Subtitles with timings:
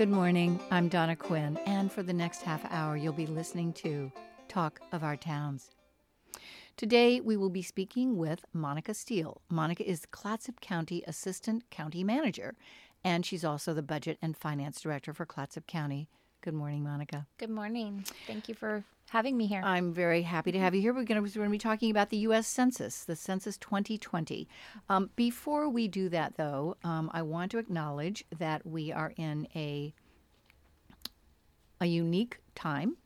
[0.00, 0.58] Good morning.
[0.70, 4.10] I'm Donna Quinn, and for the next half hour, you'll be listening to
[4.48, 5.72] Talk of Our Towns.
[6.78, 9.42] Today, we will be speaking with Monica Steele.
[9.50, 12.54] Monica is Clatsop County Assistant County Manager,
[13.04, 16.08] and she's also the Budget and Finance Director for Clatsop County.
[16.40, 17.26] Good morning, Monica.
[17.36, 18.06] Good morning.
[18.26, 19.60] Thank you for having me here.
[19.64, 20.94] I'm very happy to have you here.
[20.94, 22.46] We're going to, be talking about the U.S.
[22.46, 24.48] Census, the Census 2020.
[24.88, 29.48] Um, before we do that, though, um, I want to acknowledge that we are in
[29.54, 29.92] a
[31.82, 32.96] a unique time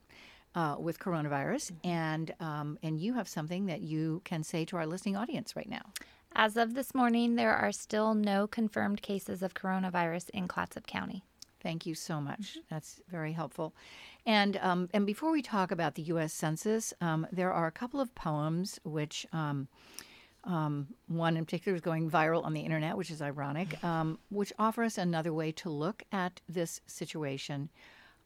[0.55, 1.89] uh, with coronavirus, mm-hmm.
[1.89, 5.69] and um, and you have something that you can say to our listening audience right
[5.69, 5.93] now.
[6.37, 11.23] As of this morning, there are still no confirmed cases of coronavirus in Clatsop County.
[11.65, 12.53] Thank you so much.
[12.53, 12.61] Mm-hmm.
[12.71, 13.75] That's very helpful.
[14.27, 16.33] And um, and before we talk about the U.S.
[16.33, 19.27] Census, um, there are a couple of poems which.
[19.33, 19.69] Um,
[20.47, 24.53] um one in particular is going viral on the internet, which is ironic, um, which
[24.59, 27.71] offer us another way to look at this situation.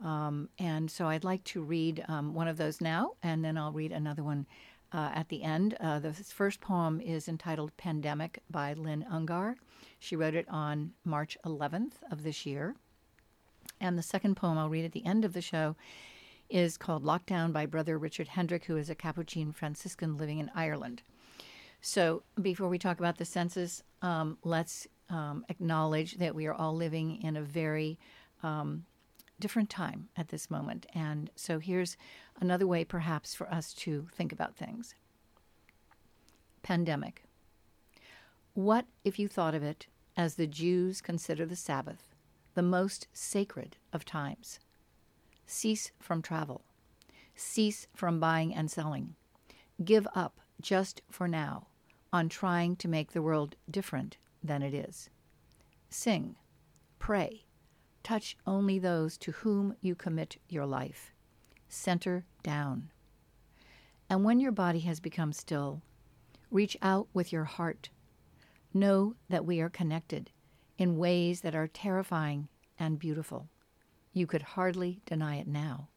[0.05, 3.93] Um, and so I'd like to read one of those now, and then I'll read
[3.93, 4.47] another one
[4.93, 5.77] uh, at the end.
[5.81, 9.57] Uh, the first poem is entitled Pandemic by Lynn Ungar.
[9.99, 12.75] She wrote it on March 11th of this year.
[13.81, 15.77] And the second poem I'll read at the end of the show
[16.49, 21.03] is called Lockdown by Brother Richard Hendrick, who is a Capuchin Franciscan living in Ireland.
[21.81, 26.75] So before we talk about the census, um, let's um, acknowledge that we are all
[26.75, 27.99] living in a very
[28.43, 28.85] um,
[29.41, 30.87] different time at this moment.
[30.95, 31.97] And so here's
[32.41, 34.95] another way, perhaps, for us to think about things.
[36.63, 37.23] Pandemic.
[38.55, 42.08] What if you thought of it as the Jews consider the Sabbath?
[42.55, 44.59] The most sacred of times.
[45.47, 46.63] Cease from travel.
[47.35, 49.15] Cease from buying and selling.
[49.85, 51.69] Give up, just for now,
[52.13, 55.09] on trying to make the world different than it is.
[55.89, 56.37] Sing,
[56.99, 57.45] pray,
[58.03, 61.13] touch only those to whom you commit your life.
[61.69, 62.91] Center down.
[64.11, 65.83] And when your body has become still,
[66.51, 67.91] reach out with your heart.
[68.75, 70.31] Know that we are connected
[70.79, 73.49] in ways that are terrifying and beautiful.
[74.13, 75.89] You could hardly deny it now.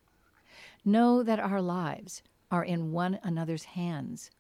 [0.83, 4.31] Know that our lives are in one another's hands.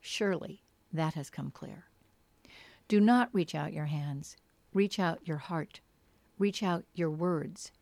[0.00, 0.62] Surely
[0.92, 1.84] that has come clear.
[2.88, 4.36] Do not reach out your hands.
[4.74, 5.80] Reach out your heart.
[6.38, 7.72] Reach out your words.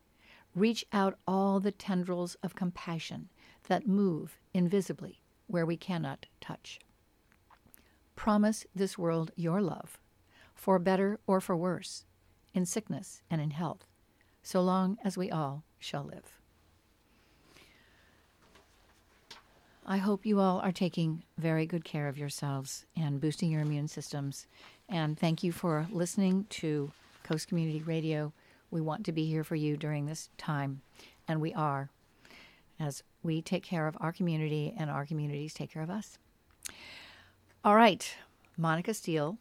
[0.55, 3.29] Reach out all the tendrils of compassion
[3.67, 6.79] that move invisibly where we cannot touch.
[8.15, 9.99] Promise this world your love
[10.63, 12.05] for better or for worse,
[12.53, 13.85] in sickness and in health,
[14.41, 16.39] so long as we all shall live.
[19.85, 23.89] I hope you all are taking very good care of yourselves and boosting your immune
[23.89, 24.47] systems.
[24.87, 26.93] And thank you for listening to
[27.23, 28.31] Coast Community Radio.
[28.71, 30.79] We want to be here for you during this time,
[31.27, 31.89] and we are,
[32.79, 36.17] as we take care of our community and our communities take care of us.
[37.65, 38.15] All right,
[38.55, 39.37] Monica Steele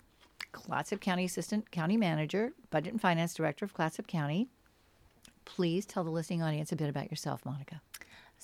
[0.52, 4.48] Clatsop County Assistant County Manager, Budget and Finance Director of Clatsop County.
[5.44, 7.80] Please tell the listening audience a bit about yourself, Monica.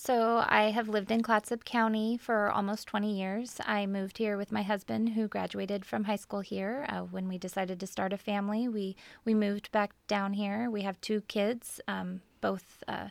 [0.00, 3.56] So, I have lived in Clatsop County for almost 20 years.
[3.66, 6.86] I moved here with my husband, who graduated from high school here.
[6.88, 10.70] Uh, when we decided to start a family, we, we moved back down here.
[10.70, 13.08] We have two kids, um, both uh,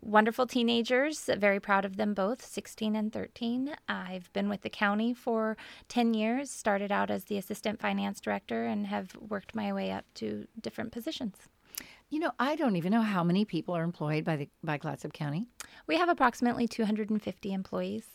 [0.00, 3.74] wonderful teenagers, very proud of them both, 16 and 13.
[3.88, 5.56] I've been with the county for
[5.88, 10.04] 10 years, started out as the assistant finance director, and have worked my way up
[10.14, 11.36] to different positions.
[12.08, 15.12] You know, I don't even know how many people are employed by the by Clatsop
[15.12, 15.48] County.
[15.88, 18.06] We have approximately 250 employees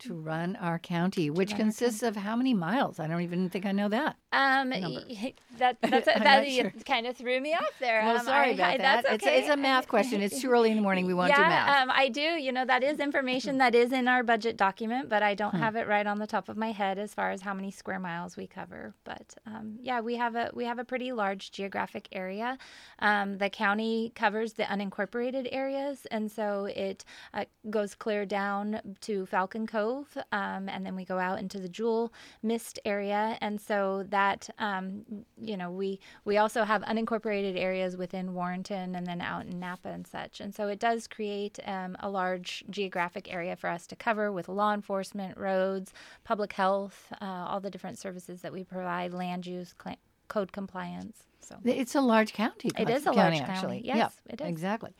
[0.00, 2.98] to run our county, which consists of how many miles?
[2.98, 4.16] I don't even think I know that.
[4.32, 6.72] Um, that that's a, that sure.
[6.86, 8.02] kind of threw me off there.
[8.04, 9.04] Well, um, sorry I, about I, that.
[9.04, 9.14] Okay.
[9.14, 10.20] It's, a, it's, a math question.
[10.20, 11.06] It's too early in the morning.
[11.06, 11.82] We won't yeah, do math.
[11.82, 12.20] Um, I do.
[12.20, 15.58] You know, that is information that is in our budget document, but I don't hmm.
[15.58, 18.00] have it right on the top of my head as far as how many square
[18.00, 18.94] miles we cover.
[19.04, 22.58] But um, yeah, we have a we have a pretty large geographic area.
[22.98, 29.26] Um, the county covers the unincorporated areas, and so it uh, goes clear down to
[29.26, 29.93] Falcon Cove,
[30.32, 32.12] um, and then we go out into the Jewell
[32.42, 35.04] Mist area, and so that um,
[35.40, 39.92] you know we we also have unincorporated areas within Warrenton and then out in Knappa
[39.94, 43.96] and such, and so it does create um, a large geographic area for us to
[43.96, 45.92] cover with law enforcement, roads,
[46.24, 49.96] public health, uh, all the different services that we provide, land use, cl-
[50.28, 51.24] code compliance.
[51.44, 52.70] So it's a large county.
[52.78, 53.82] It is a large county, large actually.
[53.82, 53.98] county.
[53.98, 54.96] Yes, it is exactly.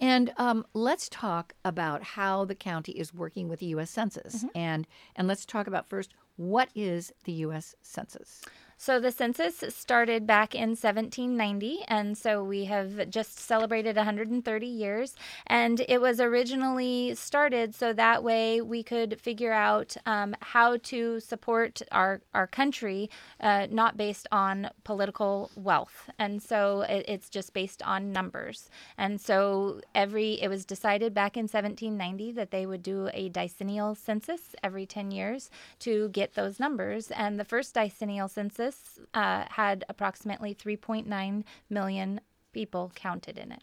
[0.00, 3.90] And um, let's talk about how the county is working with the U.S.
[3.90, 4.58] Census, mm-hmm.
[4.58, 4.86] and
[5.16, 7.74] and let's talk about first what is the U.S.
[7.82, 8.42] Census.
[8.80, 15.16] So the census started back in 1790, and so we have just celebrated 130 years.
[15.48, 21.18] And it was originally started so that way we could figure out um, how to
[21.18, 23.10] support our our country,
[23.40, 26.08] uh, not based on political wealth.
[26.16, 28.70] And so it, it's just based on numbers.
[28.96, 33.96] And so every it was decided back in 1790 that they would do a decennial
[33.96, 35.50] census every 10 years
[35.80, 37.10] to get those numbers.
[37.10, 38.67] And the first decennial census
[39.14, 42.20] uh, had approximately 3.9 million
[42.52, 43.62] people counted in it.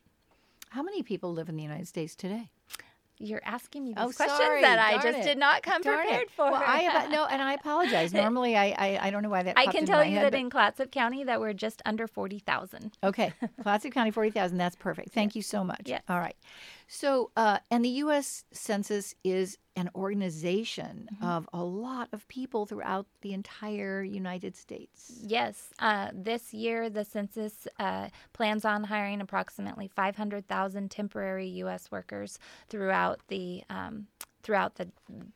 [0.69, 2.49] How many people live in the United States today?
[3.17, 4.59] You're asking me these Oh, questions sorry.
[4.61, 5.23] that I just it.
[5.23, 6.31] did not come Darn prepared it.
[6.31, 6.51] for.
[6.51, 8.13] Well, I have, no, and I apologize.
[8.13, 9.57] Normally, I, I, I don't know why that.
[9.57, 12.91] I can tell you head, that but- in Clatsop County that we're just under 40,000.
[13.05, 13.31] Okay,
[13.63, 14.57] Clatsop County, forty thousand.
[14.57, 15.13] That's perfect.
[15.13, 15.83] Thank you so much.
[15.85, 16.03] Yes.
[16.09, 16.35] All right.
[16.87, 18.45] So, uh, and the U.S.
[18.51, 21.25] Census is an organization Mm-hmm.
[21.25, 25.11] of a lot of people throughout the entire United States.
[25.23, 31.91] Yes, uh, this year the census uh, plans on hiring approximately 500,000 temporary U.S.
[31.91, 32.39] workers
[32.69, 34.07] throughout the um,
[34.43, 34.89] throughout the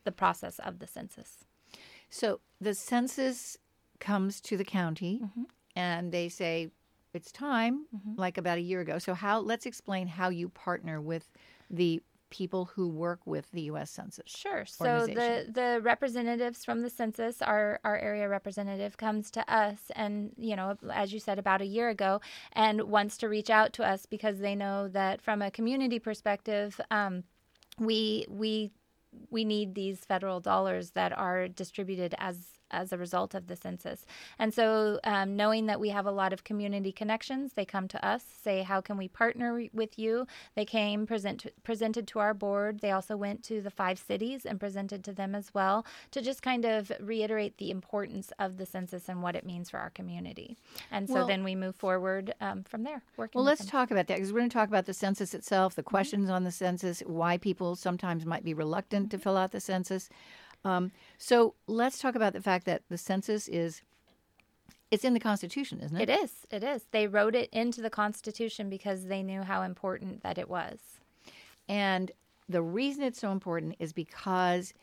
[0.04, 1.44] the process of the census.
[2.08, 3.56] So the census
[3.98, 5.42] comes to the county, Mm-hmm.
[5.76, 6.70] and they say
[7.14, 7.86] it's time,
[8.16, 8.98] like about a year ago.
[8.98, 9.40] So how?
[9.40, 11.30] Let's explain how you partner with
[11.70, 13.90] the people who work with the U.S.
[13.90, 14.24] Census.
[14.26, 14.64] Sure.
[14.64, 20.32] So the the representatives from the census, our our area representative, comes to us, and
[20.38, 22.20] you know, as you said, about a year ago,
[22.52, 26.80] and wants to reach out to us because they know that from a community perspective,
[26.90, 27.24] um,
[27.78, 28.70] we we
[29.30, 34.06] we need these federal dollars that are distributed as as a result of the census.
[34.38, 38.04] And so, um, knowing that we have a lot of community connections, they come to
[38.06, 42.80] us, say, "How can we partner with you?" They came, present presented to our board.
[42.80, 46.42] They also went to the five cities and presented to them as well to just
[46.42, 50.56] kind of reiterate the importance of the census and what it means for our community.
[50.90, 53.02] And so Well- then we move forward um, from there.
[53.16, 53.38] Working.
[53.38, 53.70] Well, let's them.
[53.70, 56.44] talk about that because we're going to talk about the census itself, the questions on
[56.44, 60.08] the census, why people sometimes might be reluctant to fill out the census.
[60.64, 63.82] Um, so let's talk about the fact that the census is
[64.90, 66.08] it's in the Constitution, isn't it?
[66.08, 66.32] It is.
[66.50, 66.86] It is.
[66.90, 70.78] They wrote it into the Constitution because they knew how important that it was.
[71.68, 72.10] And
[72.48, 74.74] the reason it's so important is because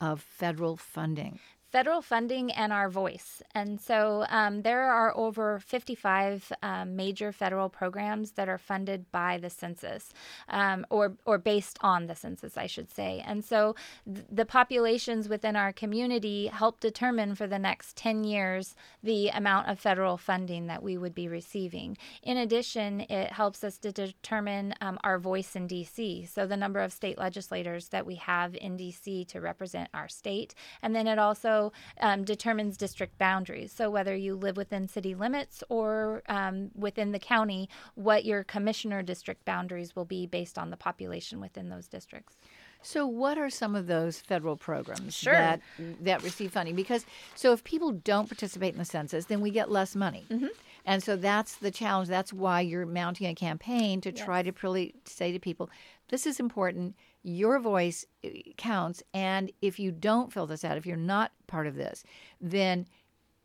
[0.00, 1.38] of federal funding.
[1.70, 3.42] Federal funding and our voice.
[3.54, 9.36] And so um, there are over 55 um, major federal programs that are funded by
[9.36, 10.08] the census
[10.48, 13.22] um, or, or based on the census, I should say.
[13.26, 13.74] And so
[14.06, 19.68] th- the populations within our community help determine for the next 10 years the amount
[19.68, 21.98] of federal funding that we would be receiving.
[22.22, 26.28] In addition, it helps us to determine um, our voice in DC.
[26.28, 30.54] So the number of state legislators that we have in DC to represent our state.
[30.80, 31.57] And then it also
[32.00, 33.72] um, determines district boundaries.
[33.72, 39.02] So whether you live within city limits or um, within the county, what your commissioner
[39.02, 42.36] district boundaries will be based on the population within those districts.
[42.80, 45.32] So, what are some of those federal programs Sure.
[45.32, 45.60] that
[46.02, 46.76] that receive funding?
[46.76, 50.46] Because so if people don't participate in the census, then we get less money, Mm-hmm.
[50.86, 52.08] and so that's the challenge.
[52.08, 55.66] That's why you're mounting a campaign to try to really say to people,
[56.10, 56.94] "This is important.
[57.22, 61.66] Your voice uh, counts, and if you don't fill this out, if you're not part
[61.66, 62.04] of this,
[62.40, 62.86] then."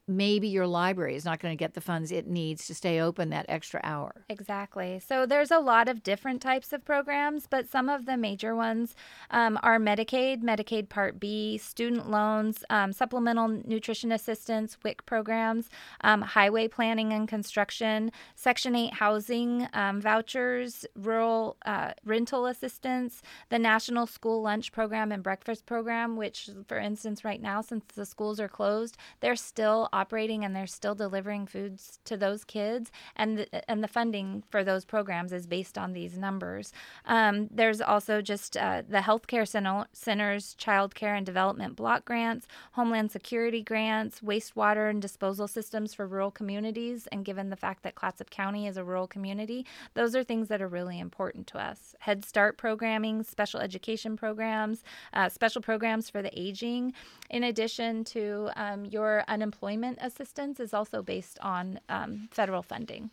[0.05, 3.29] Maybe your library is not going to get the funds it needs to stay open
[3.29, 4.25] that extra hour.
[4.27, 5.00] Exactly.
[5.00, 8.95] So there's a lot of different types of programs, but some of the major ones
[9.31, 15.69] um, are Medicaid, Medicaid Part B, student loans, um, supplemental nutrition assistance, WIC programs,
[16.01, 23.60] um, highway planning and construction, Section 8 housing um, vouchers, rural uh, rental assistance, the
[23.60, 28.39] National School Lunch Program and Breakfast Program, which, for instance, right now, since the schools
[28.41, 33.71] are closed, they're still operating and they're still delivering foods to those kids, and the,
[33.71, 36.73] and the funding for those programs is based on these numbers.
[37.05, 42.47] Um, there's also just uh, the healthcare center, centers, child care and development block grants,
[42.73, 47.07] homeland security grants, wastewater and disposal systems for rural communities.
[47.12, 50.62] And given the fact that Clatsop County is a rural community, those are things that
[50.62, 51.95] are really important to us.
[52.00, 54.83] Head Start programming, special education programs,
[55.13, 56.93] uh, special programs for the aging,
[57.29, 63.12] in addition to um, your unemployment assistance, is also based on um, federal funding.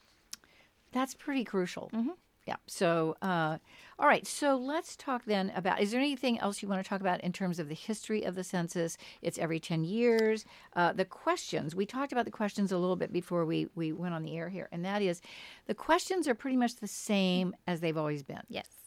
[0.92, 1.90] That's pretty crucial.
[1.94, 2.10] Mm-hmm.
[2.46, 2.56] Yeah.
[2.66, 3.58] So, uh,
[3.98, 4.26] all right.
[4.26, 7.32] So let's talk then about is there anything else you want to talk about in
[7.32, 8.96] terms of the history of the census?
[9.22, 10.44] It's every 10 years.
[10.74, 14.14] Uh, the questions, we talked about the questions a little bit before we, we went
[14.14, 15.20] on the air here, and that is
[15.66, 18.42] the questions are pretty much the same as they've always been.
[18.48, 18.79] Yes.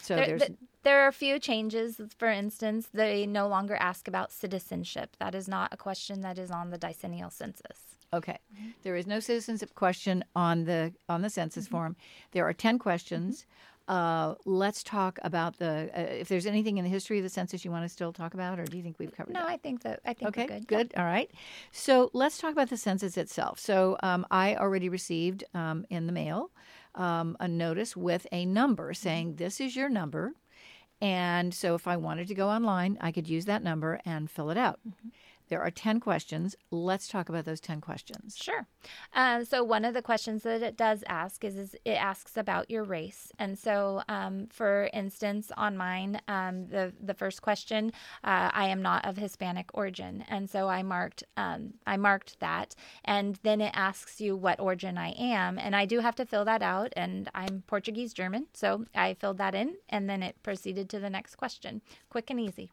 [0.00, 0.40] So There, there's.
[0.46, 2.00] th- there are a few changes.
[2.18, 5.16] For instance, they no longer ask about citizenship.
[5.18, 7.78] That is not a question that is on the decennial census.
[8.12, 8.38] Okay.
[8.84, 11.94] There is no citizenship question on the on the census form.
[12.32, 13.44] There are 10 questions.
[13.86, 17.64] Uh, let's talk about the uh, if there's anything in the history of the census
[17.64, 19.48] you want to still talk about or do you think we've covered No, that?
[19.48, 20.66] I think that I think Okay, we're good.
[20.66, 20.94] good.
[20.96, 21.30] All right.
[21.72, 23.58] So let's talk about the census itself.
[23.58, 26.50] So um, I already received um, in the mail
[26.98, 30.32] um, a notice with a number saying this is your number.
[31.00, 34.50] And so if I wanted to go online, I could use that number and fill
[34.50, 34.80] it out.
[35.48, 36.56] There are 10 questions.
[36.70, 38.36] Let's talk about those 10 questions.
[38.36, 38.66] Sure.
[39.14, 42.70] Um, so one of the questions that it does ask is, is it asks about
[42.70, 47.92] your race, and so um, for instance, on mine, um, the the first question,
[48.24, 52.74] uh, I am not of Hispanic origin, and so I marked um, I marked that,
[53.04, 56.44] and then it asks you what origin I am, and I do have to fill
[56.44, 60.88] that out, and I'm Portuguese German, so I filled that in, and then it proceeded
[60.90, 62.70] to the next question, quick and easy.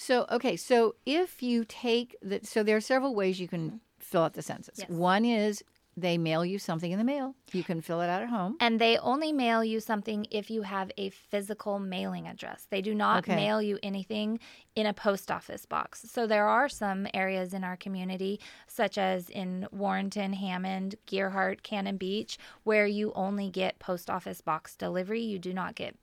[0.00, 4.22] So, okay, so if you take the, so there are several ways you can fill
[4.22, 4.78] out the census.
[4.78, 4.88] Yes.
[4.88, 5.62] One is
[5.94, 7.34] they mail you something in the mail.
[7.52, 8.56] You can fill it out at home.
[8.60, 12.66] And they only mail you something if you have a physical mailing address.
[12.70, 13.36] They do not Okay.
[13.36, 14.40] mail you anything
[14.74, 16.06] in a post office box.
[16.10, 21.98] So there are some areas in our community, such as in Warrenton, Hammond, Gearhart, Cannon
[21.98, 25.20] Beach, where you only get post office box delivery.
[25.20, 25.96] You do not get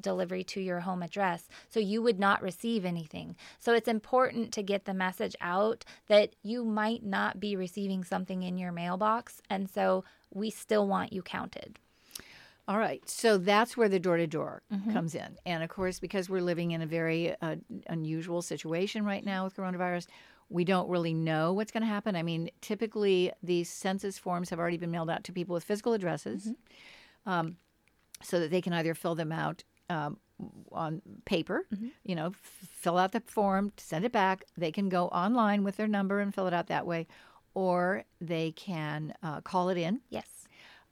[0.00, 1.48] delivery to your home address.
[1.68, 3.36] So you would not receive anything.
[3.58, 8.42] So it's important to get the message out that you might not be receiving something
[8.42, 9.42] in your mailbox.
[9.50, 11.78] And so we still want you counted.
[12.68, 13.06] All right.
[13.08, 15.36] So that's where the door to door comes in.
[15.44, 17.56] And of course, because we're living in a very uh,
[17.88, 20.06] unusual situation right now with coronavirus,
[20.48, 22.14] we don't really know what's going to happen.
[22.14, 25.92] I mean, typically these census forms have already been mailed out to people with physical
[25.92, 26.52] addresses
[27.26, 27.56] um,
[28.22, 30.16] so that they can either fill them out um,
[30.72, 31.66] on paper,
[32.04, 34.44] you know, f- fill out the form, send it back.
[34.56, 37.06] They can go online with their number and fill it out that way,
[37.54, 40.00] or they can uh, call it in.
[40.08, 40.48] Yes.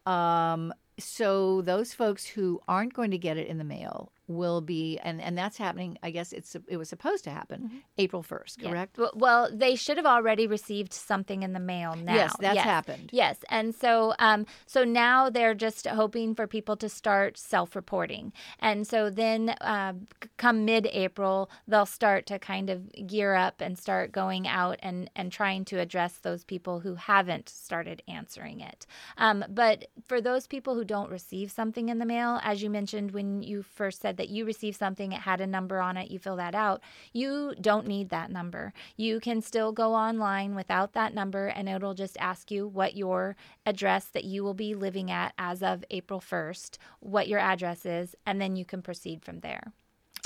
[0.06, 4.98] Um, so those folks who aren't going to get it in the mail will be,
[5.02, 5.98] and, and that's happening.
[6.02, 8.96] I guess it's it was supposed to happen April first, correct?
[8.96, 12.14] W- Well, they should have already received something in the mail now.
[12.14, 13.10] Yes, that's happened.
[13.12, 18.86] Yes, and so um, so now they're just hoping for people to start self-reporting, and
[18.86, 19.94] so then uh,
[20.36, 25.32] come mid-April they'll start to kind of gear up and start going out and and
[25.32, 28.86] trying to address those people who haven't started answering it.
[29.18, 33.10] Um, but for those people who don't receive something in the mail, as you mentioned
[33.10, 36.18] when you first said that you received something, it had a number on it, you
[36.18, 36.82] fill that out.
[37.14, 38.74] You don't need that number.
[38.98, 43.34] You can still go online without that number, and it'll just ask you what your
[43.64, 48.14] address that you will be living at as of April 1st, what your address is,
[48.26, 49.72] and then you can proceed from there.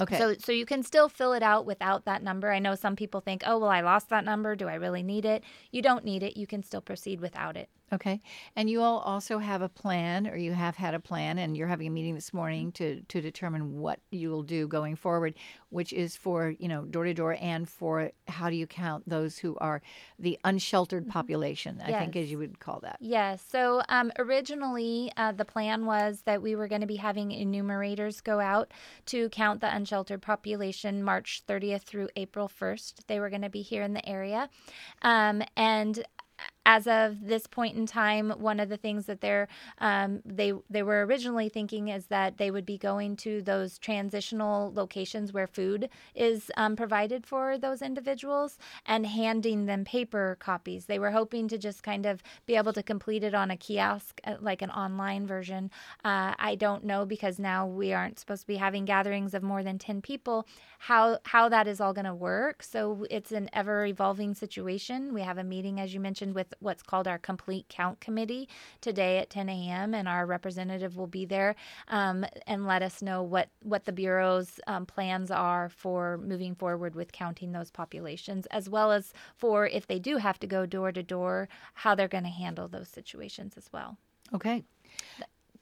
[0.00, 0.18] Okay.
[0.18, 2.50] So, so you can still fill it out without that number.
[2.50, 4.56] I know some people think, oh, well, I lost that number.
[4.56, 5.44] Do I really need it?
[5.70, 6.36] You don't need it.
[6.36, 7.68] You can still proceed without it.
[7.94, 8.20] Okay.
[8.56, 11.68] And you all also have a plan, or you have had a plan, and you're
[11.68, 15.34] having a meeting this morning to, to determine what you will do going forward,
[15.70, 19.38] which is for, you know, door to door and for how do you count those
[19.38, 19.80] who are
[20.18, 22.96] the unsheltered population, I think, as you would call that.
[23.00, 23.44] Yes.
[23.48, 28.20] So um, originally, uh, the plan was that we were going to be having enumerators
[28.20, 28.72] go out
[29.06, 33.06] to count the unsheltered population March 30th through April 1st.
[33.06, 34.48] They were going to be here in the area.
[35.02, 36.04] Um, and
[36.66, 40.82] as of this point in time, one of the things that they're um, they they
[40.82, 45.88] were originally thinking is that they would be going to those transitional locations where food
[46.14, 50.86] is um, provided for those individuals and handing them paper copies.
[50.86, 54.20] They were hoping to just kind of be able to complete it on a kiosk,
[54.24, 55.70] uh, like an online version.
[56.04, 59.62] Uh, I don't know because now we aren't supposed to be having gatherings of more
[59.62, 60.46] than ten people.
[60.78, 62.62] How how that is all going to work?
[62.62, 65.12] So it's an ever evolving situation.
[65.14, 68.48] We have a meeting, as you mentioned, what's called our complete count committee
[68.80, 69.94] today at 10 a.m.
[69.94, 71.54] and our representative will be there
[71.88, 76.94] um, and let us know what what the bureau's um, plans are for moving forward
[76.94, 80.92] with counting those populations, as well as for if they do have to go door
[80.92, 83.96] to door, how they're going to handle those situations as well.
[84.32, 84.64] Okay.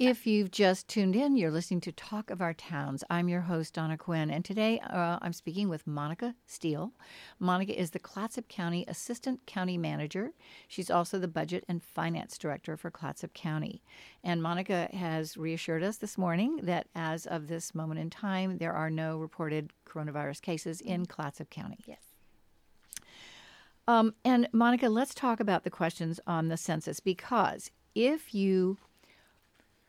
[0.05, 3.05] If you've just tuned in, you're listening to Talk of Our Towns.
[3.09, 6.91] I'm your host, Donna Quinn, and today uh, I'm speaking with Monica Steele.
[7.39, 10.33] Monica is the Clatsop County Assistant County Manager.
[10.67, 13.81] She's also the Budget and Finance Director for Clatsop County.
[14.25, 18.73] And Monica has reassured us this morning that as of this moment in time, there
[18.73, 21.79] are no reported coronavirus cases in Clatsop County.
[21.87, 22.01] Yes.
[23.87, 28.79] Um, and Monica, let's talk about the questions on the census because if you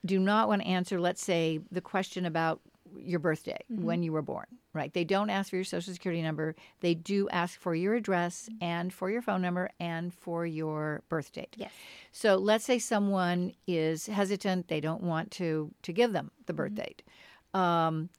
[0.05, 2.61] do not want to answer, let's say, the question about
[2.97, 3.83] your birthday, mm-hmm.
[3.83, 4.91] when you were born, Right.
[4.91, 6.55] They don't ask for your social security number.
[6.79, 8.63] They do ask for your address mm-hmm.
[8.63, 11.55] and for your phone number and for your birth date.
[11.57, 11.71] Yes.
[12.11, 16.71] So let's say someone is hesitant, they don't want to to give them the birth
[16.71, 16.81] mm-hmm.
[16.81, 17.03] date.
[17.53, 18.09] Um,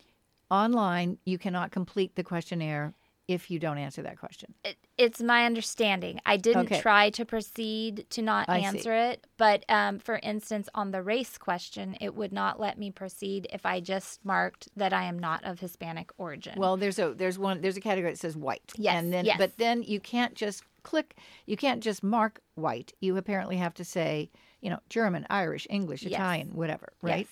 [0.49, 2.95] online, you cannot complete the questionnaire
[3.27, 4.53] if you don't answer that question.
[4.65, 6.21] It, it's my understanding.
[6.27, 6.81] I didn't Okay.
[6.81, 8.65] try to proceed to not I see.
[8.67, 12.91] answer it, but um, for instance, on the race question, it would not let me
[12.91, 16.55] proceed if I just marked that I am not of Hispanic origin.
[16.59, 18.73] Well, there's a there's one there's a category that says white.
[18.77, 19.39] Yes, And then yes.
[19.39, 21.17] but then you can't just click
[21.47, 22.93] you can't just mark white.
[23.01, 26.13] You apparently have to say, you know, German, Irish, English, Yes.
[26.13, 27.21] Italian, whatever, right?
[27.27, 27.29] Yes.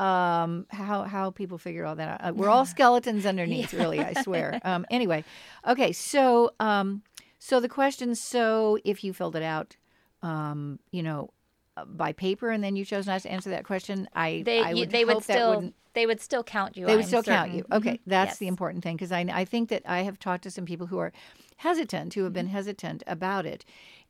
[0.00, 4.12] Um how how people figure all that out Uh, we're all skeletons underneath really i
[4.14, 5.22] swear um anyway
[5.66, 7.02] okay so um
[7.38, 9.76] so the question so if you filled it out
[10.22, 11.30] um you know
[11.76, 14.70] uh, by paper and then you chose not to answer that question i They I
[14.70, 16.86] you, would they would still they would still count you.
[16.86, 18.00] they would I'm still count you okay Mhm.
[18.06, 18.38] that's Yes.
[18.38, 20.98] the important thing because I, I think that i have talked to some people who
[20.98, 21.12] are
[21.56, 22.54] hesitant who have been Mm-hmm.
[22.54, 23.64] hesitant about it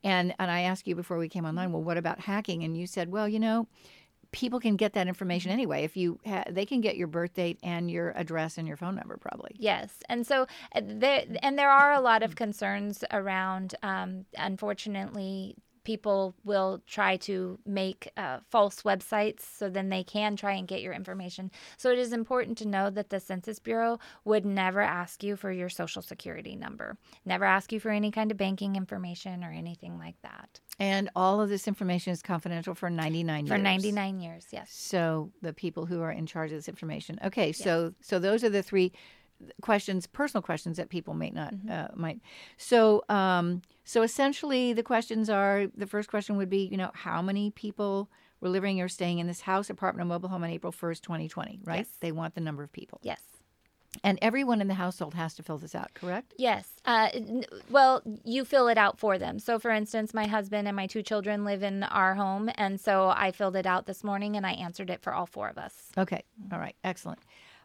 [0.04, 2.86] and and i asked you before we came online well what about hacking and you
[2.86, 3.66] said well you know
[4.32, 5.84] people can get that information anyway.
[5.84, 8.94] If you ha- they can get your birth date and your address and your phone
[8.94, 9.56] number probably.
[9.58, 13.74] Yes, and so uh, there and there are a lot of concerns around.
[13.82, 20.52] Um, unfortunately, people will try to make uh, false websites so then they can try
[20.52, 21.50] and get your information.
[21.76, 25.50] So it is important to know that the Census Bureau would never ask you for
[25.52, 29.98] your social security number, never ask you for any kind of banking information or anything
[29.98, 30.60] like that.
[30.78, 34.72] and all of this information is confidential for 99 For years 99 years, yes.
[34.72, 38.48] so the people who are in charge of this information okay so so those are
[38.48, 38.92] the three
[39.62, 41.70] questions personal questions that people may not Mm-hmm.
[41.70, 42.20] uh, might
[42.56, 47.22] so um so essentially the questions are the first question would be you know how
[47.22, 48.08] many people
[48.40, 51.60] were living or staying in this house apartment or mobile home on april 1st 2020
[51.64, 51.88] right Yes.
[52.00, 53.20] they want the number of people Yes.
[54.04, 56.66] and everyone in the household has to fill this out correct Yes.
[56.86, 57.08] Uh,
[57.70, 59.38] well, you fill it out for them.
[59.38, 62.48] So, for instance, my husband and my two children live in our home.
[62.54, 65.48] And so I filled it out this morning and I answered it for all four
[65.50, 65.74] of us.
[65.98, 66.22] Okay.
[66.50, 66.74] All right.
[66.82, 67.18] Excellent.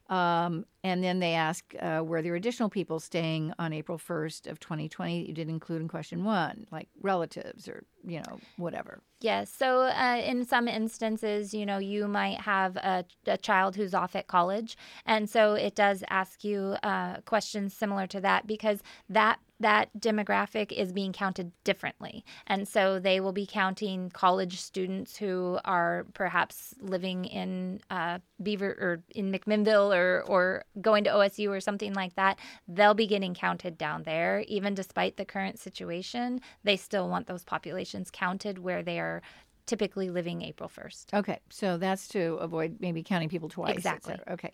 [0.09, 4.59] Um, and then they ask, uh, were there additional people staying on April 1st of
[4.59, 9.01] 2020 that you didn't include in question one, like relatives or, you know, whatever?
[9.21, 9.51] Yes.
[9.51, 14.15] So, uh, in some instances, you know, you might have a, a child who's off
[14.15, 14.77] at college.
[15.07, 20.71] And so it does ask you uh, questions similar to that because that that demographic
[20.71, 22.25] is being counted differently.
[22.47, 28.71] And so they will be counting college students who are perhaps living in uh, Beaver
[28.79, 32.37] or in McMinnville or, or going to OSU or something like that.
[32.67, 34.43] They'll be getting counted down there.
[34.47, 39.21] Even despite the current situation, they still want those populations counted where they are
[39.65, 41.13] typically living April 1st.
[41.13, 41.39] Okay.
[41.49, 43.73] So that's to avoid maybe counting people twice.
[43.73, 44.15] Exactly.
[44.29, 44.53] Okay.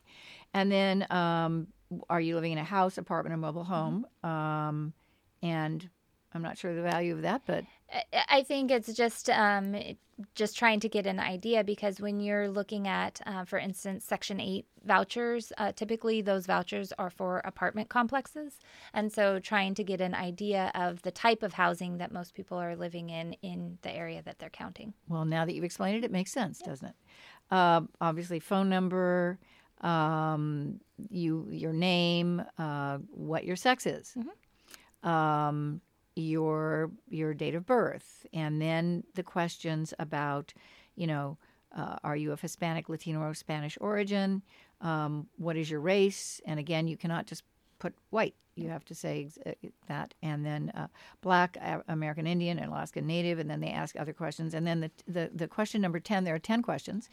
[0.54, 1.68] And then um,
[2.10, 3.74] are you living in a house, apartment, or mobile Mm-hmm.
[3.74, 4.06] home?
[4.24, 4.94] Um,
[5.44, 5.90] and
[6.34, 7.66] I'm not sure the value of that, but
[8.30, 9.76] I- think it's just um,
[10.36, 14.40] just trying to get an idea because when you're looking at, uh, for instance, Section
[14.40, 18.60] 8 vouchers, uh, typically those vouchers are for apartment complexes.
[18.94, 22.58] And so trying to get an idea of the type of housing that most people
[22.58, 24.94] are living in in the area that they're counting.
[25.08, 26.96] Well, now that you've explained it, it makes sense, doesn't it?
[27.50, 29.38] Uh, obviously, phone number,
[29.82, 34.16] um, you, your name, uh, what your sex is,
[35.04, 35.82] um,
[36.16, 40.54] your your date of birth, and then the questions about,
[40.96, 41.38] you know,
[41.76, 44.42] uh, are you of Hispanic, Latino, or Spanish origin?
[44.82, 46.42] Um, what is your race?
[46.46, 47.44] And again, you cannot just
[47.82, 48.36] put white.
[48.56, 49.52] You have to say uh,
[49.88, 50.88] that, and then uh,
[51.22, 54.54] black, American Indian, and Alaska Native, and then they ask other questions.
[54.54, 57.10] And then the the, the question number ten, there are ten questions,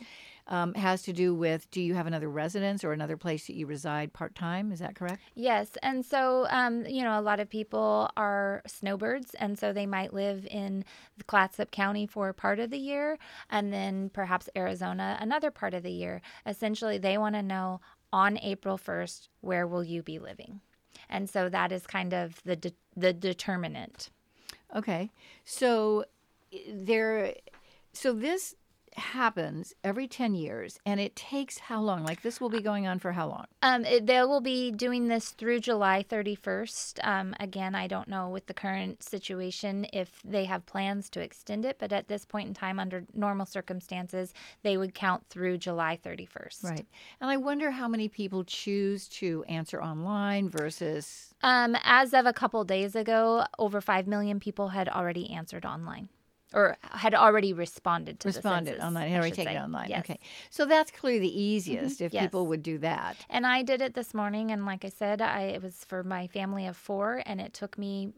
[0.48, 3.66] um, has to do with do you have another residence or another place that you
[3.66, 4.72] reside part time?
[4.72, 5.22] Is that correct?
[5.36, 9.86] Yes, and so um, you know, a lot of people are snowbirds, and so they
[9.86, 10.84] might live in
[11.28, 13.16] Clatsop County for part of the year,
[13.48, 16.20] and then perhaps Arizona another part of the year.
[16.44, 17.80] Essentially, they want to know
[18.12, 20.60] on April first where will you be living,
[21.08, 24.10] and so that is kind of the de- the determinant.
[24.74, 25.10] Okay,
[25.44, 26.04] so
[26.52, 27.34] eh, there,
[27.92, 28.54] so this
[28.96, 32.98] happens every 10 years and it takes how long like this will be going on
[32.98, 37.00] for how long Um, it- they will be doing this through July 31st.
[37.02, 41.64] Um, again, I don't know with the current situation if they have plans to extend
[41.64, 45.96] it, but at this point in time, under normal circumstances, they would count through July
[46.02, 46.64] 31st.
[46.64, 46.86] right
[47.20, 52.32] and i wonder how many people choose to answer online versus Um, as of a
[52.32, 56.08] couple days ago, over 5 million people had already answered online.
[56.54, 59.58] Or had already responded to responded the census, online, had already taken say.
[59.58, 59.88] it online.
[59.90, 60.00] Yes.
[60.00, 60.18] Okay,
[60.50, 62.24] so that's clearly the easiest if Yes.
[62.24, 63.16] people would do that.
[63.28, 66.26] And I did it this morning, and like I said, I it was for my
[66.26, 68.12] family of four, and it took me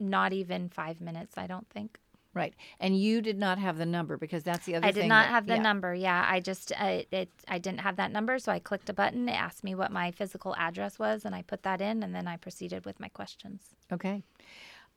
[0.00, 1.38] not even five minutes.
[1.38, 1.98] I don't think.
[2.34, 4.86] Right, and you did not have the number because that's the other.
[4.86, 5.62] I did not that- have the yeah.
[5.62, 5.94] number.
[5.94, 9.26] Yeah, I just uh, it I didn't have that number, so I clicked a button.
[9.26, 12.28] It asked me what my physical address was, and I put that in, and then
[12.28, 13.62] I proceeded with my questions.
[13.90, 14.22] Okay.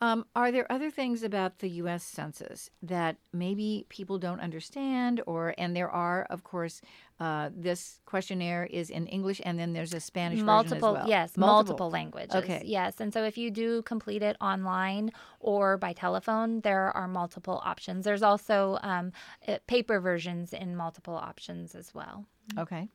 [0.02, 2.04] Um, are there other things about the U.S.
[2.04, 6.82] Census that maybe people don't understand, or and there are, of course,
[7.20, 11.10] uh, this questionnaire is in English, and then there's a Spanish multiple version as well.
[11.10, 11.90] yes multiple.
[11.90, 12.62] languages Okay.
[12.66, 17.62] yes and so if you do complete it online or by telephone there are multiple
[17.66, 19.12] options there's also um,
[19.48, 22.26] uh, paper versions in multiple options as well
[22.58, 22.90] Okay.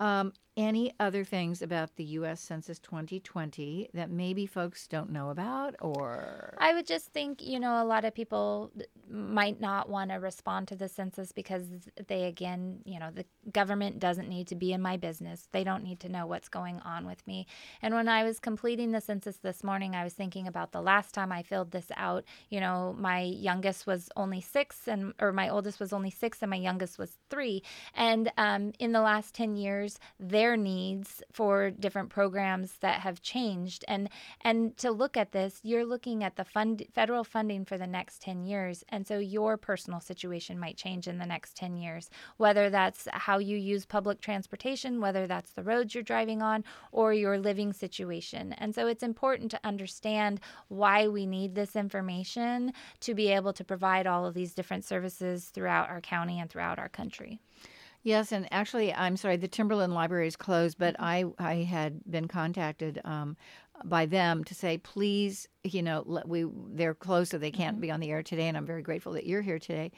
[0.00, 2.40] Um, any other things about the U.S.
[2.40, 7.80] Census 2020 that maybe folks don't know about, or I would just think, you know,
[7.80, 8.72] a lot of people
[9.08, 11.64] might not want to respond to the census because
[12.08, 15.46] they, again, you know, the government doesn't need to be in my business.
[15.52, 17.46] They don't need to know what's going on with me.
[17.80, 21.14] And when I was completing the census this morning, I was thinking about the last
[21.14, 22.24] time I filled this out.
[22.50, 26.50] You know, my youngest was only six, and or my oldest was only six, and
[26.50, 27.62] my youngest was three.
[27.94, 29.87] And um, in the last 10 years,
[30.18, 33.84] their needs for different programs that have changed.
[33.88, 34.08] And
[34.42, 38.20] and to look at this, you're looking at the fund federal funding for the next
[38.22, 38.84] 10 years.
[38.88, 43.38] And so your personal situation might change in the next 10 years, whether that's how
[43.38, 48.52] you use public transportation, whether that's the roads you're driving on, or your living situation.
[48.54, 53.64] And so it's important to understand why we need this information to be able to
[53.64, 57.38] provide all of these different services throughout our county and throughout our country.
[58.02, 62.28] Yes, and actually, I'm sorry, the Timberland Library is closed, but I I had been
[62.28, 63.36] contacted um,
[63.84, 67.90] by them to say, please, you know, let, we they're closed, so they can't be
[67.90, 69.90] on the air today, and I'm very grateful that you're here today.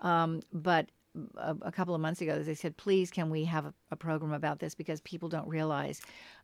[0.00, 0.90] Um, but
[1.38, 4.32] a, a couple of months ago, they said, please, can we have a, a program
[4.32, 6.00] about this because people don't realize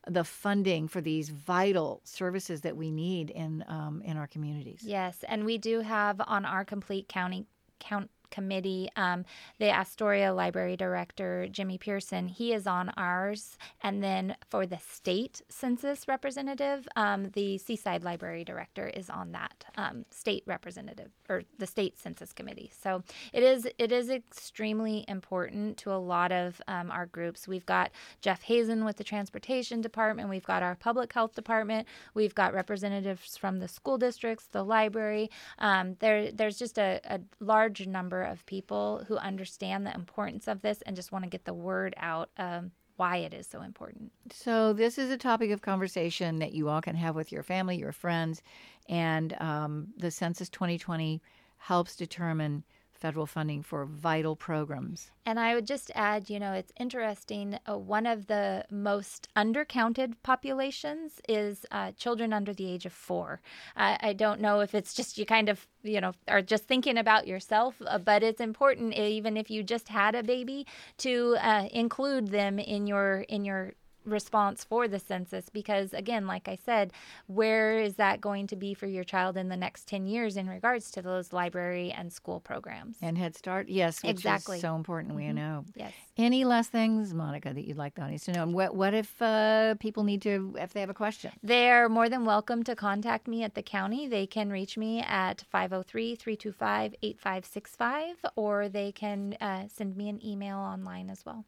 [0.08, 4.80] the funding for these vital services that we need in um, in our communities.
[4.82, 7.46] Yes, and we do have on our complete county
[7.78, 9.24] count committee um,
[9.60, 12.26] the Astoria Library Director Jimmy Pearson.
[12.26, 18.42] He is on ours, and then for the state census representative, um, the Seaside Library
[18.42, 22.70] Director is on that um, state representative or the state census committee.
[22.82, 27.48] So it is it is extremely important to a lot of um, our groups.
[27.48, 27.90] We've got
[28.20, 30.28] Jeff Hazen with the transportation department.
[30.28, 31.88] We've got our public health department.
[32.14, 35.30] We've got representatives from the school districts, the library.
[35.58, 40.62] Um, there, there's just a, a large number of people who understand the importance of
[40.62, 42.30] this and just want to get the word out.
[42.36, 44.12] Um, why it is so important.
[44.30, 47.76] So this is a topic of conversation that you all can have with your family,
[47.76, 48.42] your friends,
[48.88, 51.22] and um, the Census 2020
[51.58, 52.64] helps determine
[53.02, 55.10] federal funding for vital programs.
[55.26, 57.58] And I would just add, you know, it's interesting.
[57.68, 63.40] Uh, one of the most undercounted populations is uh, children under the age of four.
[63.76, 66.96] I I don't know if it's just you kind of, you know, are just thinking
[66.96, 70.64] about yourself, uh, but it's important, even if you just had a baby,
[70.98, 76.48] to uh, include them in your in your response for the census because again like
[76.48, 76.92] i said
[77.26, 80.48] where is that going to be for your child in the next 10 years in
[80.48, 84.58] regards to those library and school programs And Head Start, yes, Exactly.
[84.60, 85.14] so important.
[85.14, 85.64] We know.
[85.74, 88.42] yes Any last things, Monica, that you'd like the audience to know?
[88.42, 91.32] And what what if uh, people need to if they have a question?
[91.42, 94.06] They're more than welcome to contact me at the county.
[94.08, 100.24] They can reach me at 503 325 8565 or they can uh, send me an
[100.24, 101.44] email online as well.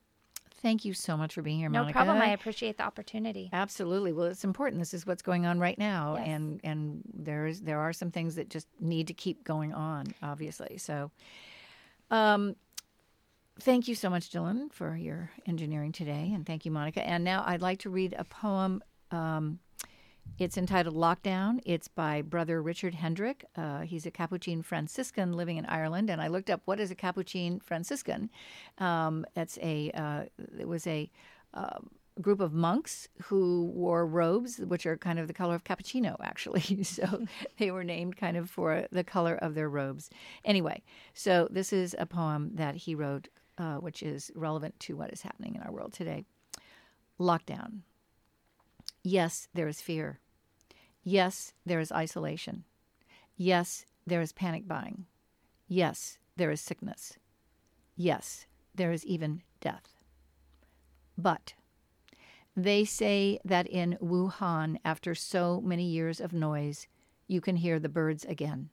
[0.64, 1.98] Thank you so much for being here, No Monica.
[1.98, 2.22] problem.
[2.22, 3.50] I appreciate the opportunity.
[3.52, 4.12] Absolutely.
[4.12, 4.80] Well, it's important.
[4.80, 6.26] This is what's going on right now, Yes.
[6.26, 10.78] and and there's there are some things that just need to keep going on, obviously.
[10.78, 11.10] So,
[12.10, 12.56] um,
[13.60, 17.06] thank you so much, Dylan, for your engineering today, and thank you, Monica.
[17.06, 18.82] And now I'd like to read a poem.
[19.10, 19.58] Um,
[20.38, 21.60] it's entitled Lockdown.
[21.64, 23.44] It's by Brother Richard Hendrick.
[23.54, 26.96] Uh, he's a Capuchin Franciscan living in Ireland, and I looked up what is a
[26.96, 28.30] Capuchin Franciscan.
[28.78, 30.24] Um, it's a uh,
[30.58, 31.08] it was a
[31.54, 31.78] uh,
[32.20, 36.82] group of monks who wore robes, which are kind of the color of cappuccino, actually.
[36.82, 37.26] so
[37.58, 40.10] they were named kind of for the color of their robes.
[40.44, 45.12] Anyway, so this is a poem that he wrote, uh, which is relevant to what
[45.12, 46.24] is happening in our world today.
[47.20, 47.82] Lockdown.
[49.04, 50.18] Yes, there is fear.
[51.06, 52.64] Yes, there is isolation.
[53.36, 55.04] Yes, there is panic buying.
[55.68, 57.18] Yes, there is sickness.
[57.94, 59.98] Yes, there is even death.
[61.18, 61.52] But
[62.56, 66.88] they say that in Wuhan, after so many years of noise,
[67.26, 68.70] you can hear the birds again.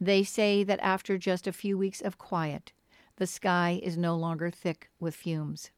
[0.00, 2.72] They say that after just a few weeks of quiet,
[3.16, 5.70] the sky is no longer thick with fumes,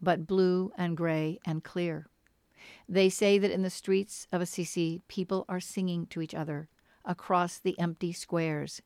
[0.00, 2.08] but blue and gray and clear.
[2.88, 6.68] They say that in the streets of Assisi, people are singing to each other
[7.04, 8.82] across the empty squares,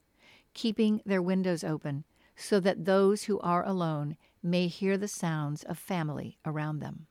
[0.54, 2.04] keeping their windows open
[2.36, 7.06] so that those who are alone may hear the sounds of family around them.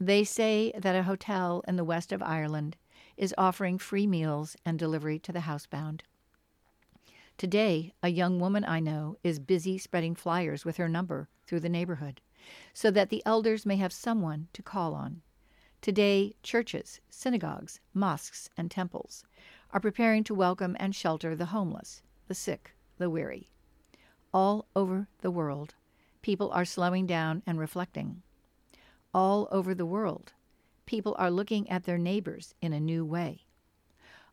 [0.00, 2.76] They say that a hotel in the west of Ireland
[3.16, 6.02] is offering free meals and delivery to the housebound.
[7.36, 11.68] Today, a young woman I know is busy spreading flyers with her number through the
[11.68, 12.20] neighborhood
[12.72, 15.22] so that the elders may have someone to call on.
[15.80, 19.24] Today, churches, synagogues, mosques, and temples
[19.70, 23.48] are preparing to welcome and shelter the homeless, the sick, the weary.
[24.34, 25.76] All over the world,
[26.20, 28.22] people are slowing down and reflecting.
[29.14, 30.32] All over the world,
[30.84, 33.46] people are looking at their neighbors in a new way.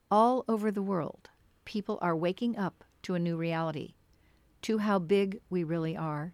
[0.10, 1.29] All over the world,
[1.63, 3.93] people are waking up to a new reality,
[4.63, 6.34] to how big we really are,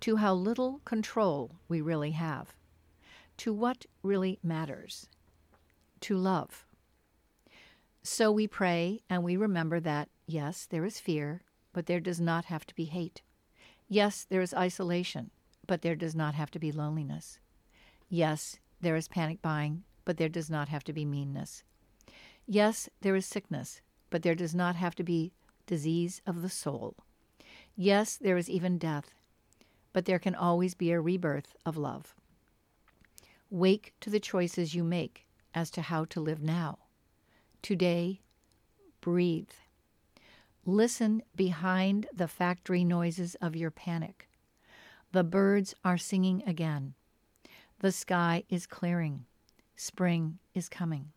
[0.00, 2.54] to how little control we really have,
[3.38, 5.08] to what really matters,
[6.00, 6.66] to love.
[8.02, 12.46] So we pray and we remember that, yes, there is fear, but there does not
[12.46, 13.22] have to be hate.
[13.88, 15.30] Yes, there is isolation,
[15.66, 17.38] but there does not have to be loneliness.
[18.08, 21.62] Yes, there is panic buying, but there does not have to be meanness.
[22.46, 25.32] Yes, there is sickness, but there does not have to be
[25.66, 26.96] disease of the soul.
[27.76, 29.10] Yes, there is even death,
[29.92, 32.14] but there can always be a rebirth of love.
[33.50, 36.78] Wake to the choices you make as to how to live now.
[37.62, 38.20] Today,
[39.00, 39.48] breathe.
[40.66, 44.28] Listen behind the factory noises of your panic.
[45.12, 46.92] The birds are singing again.
[47.80, 49.24] The sky is clearing.
[49.76, 51.12] Spring is coming.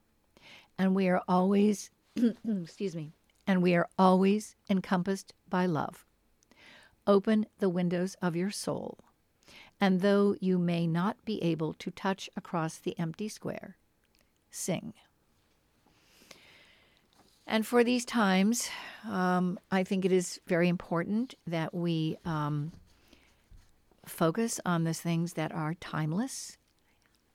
[0.78, 3.12] And we are always, excuse me,
[3.46, 6.06] and we are always encompassed by love.
[7.06, 9.00] Open the windows of your soul,
[9.82, 13.78] and though you may not be able to touch across the empty square,
[14.52, 14.94] sing.
[17.48, 18.70] And for these times,
[19.10, 22.72] um, I think it is very important that we um,
[24.06, 26.58] focus on the things that are timeless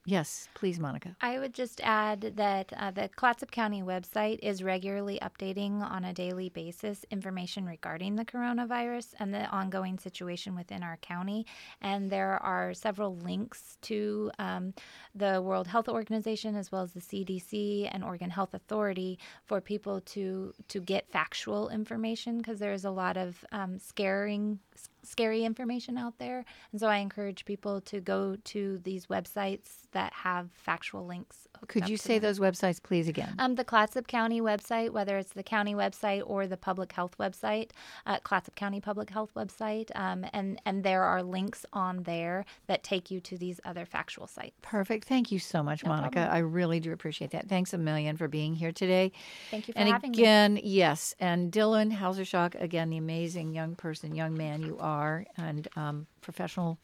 [0.07, 1.17] Yes, please, Monica.
[1.19, 6.13] I would just add that uh, the Clatsop County website is regularly updating on a
[6.13, 11.45] daily basis information regarding the coronavirus and the ongoing situation within our county.
[11.81, 14.73] And there are several links to um,
[15.13, 19.99] the World Health Organization as well as the CDC and Oregon Health Authority for people
[19.99, 24.59] to to get factual information because there is a lot of um, scaring
[25.03, 26.45] scary information out there.
[26.71, 31.47] And so I encourage people to go to these websites that have factual links.
[31.67, 32.29] Could you say them.
[32.29, 33.33] those websites, please, again?
[33.39, 37.71] Um, the Clatsop County website, whether it's the county website or the public health website,
[38.05, 42.83] uh, Clatsop County Public Health website, um, and and there are links on there that
[42.83, 44.55] take you to these other factual sites.
[44.61, 45.05] Perfect.
[45.05, 46.19] Thank you so much, no Monica.
[46.19, 46.35] Problem.
[46.35, 47.47] I really do appreciate that.
[47.47, 49.11] Thanks a million for being here today.
[49.49, 50.59] Thank you for and having again, me.
[50.59, 55.25] And again, yes, and Dylan Hausershock, again, the amazing young person, young man you are,
[55.37, 56.77] and um, professional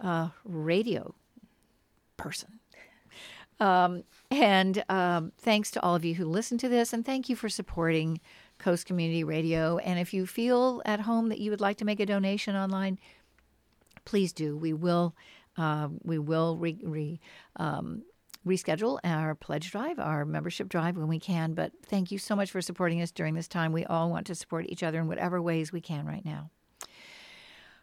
[0.00, 1.14] uh, radio
[2.16, 2.60] person.
[3.60, 7.36] Um, and um, thanks to all of you who listen to this, and thank you
[7.36, 8.20] for supporting
[8.58, 9.78] Coast Community Radio.
[9.78, 12.98] And if you feel at home that you would like to make a donation online,
[14.04, 14.56] please do.
[14.56, 15.14] We will
[15.58, 17.20] uh, we will re, re
[17.56, 18.02] um,
[18.46, 21.52] reschedule our pledge drive, our membership drive when we can.
[21.52, 23.72] But thank you so much for supporting us during this time.
[23.72, 26.50] We all want to support each other in whatever ways we can right now.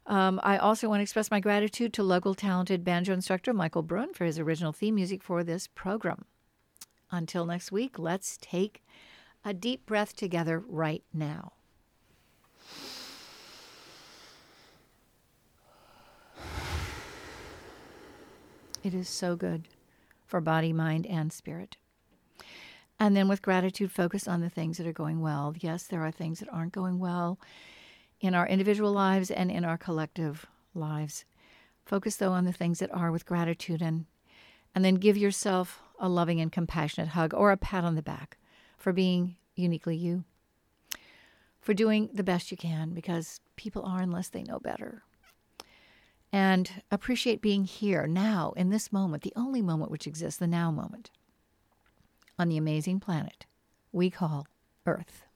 [0.08, 4.13] Um, I also want to express my gratitude to local talented banjo instructor Michael Brun
[4.13, 6.24] for his original theme music for this program.
[7.12, 8.84] Until next week, let's take
[9.43, 11.52] a deep breath together right now.
[18.84, 19.67] It is so good
[20.26, 21.76] for body, mind, and spirit.
[22.98, 25.54] And then with gratitude, focus on the things that are going well.
[25.60, 27.38] Yes, there are things that aren't going well
[28.19, 31.25] in our individual lives and in our collective lives.
[31.86, 34.06] Focus, though, on the things that are with gratitude and,
[34.75, 38.38] and then give yourself a loving and compassionate hug or a pat on the back
[38.77, 40.23] for being uniquely you,
[41.60, 45.03] for doing the best you can because people are unless they know better.
[46.32, 50.71] And appreciate being here now in this moment, the only moment which exists, the now
[50.71, 51.10] moment,
[52.38, 53.45] on the amazing planet
[53.91, 54.47] we call
[54.86, 55.27] Earth.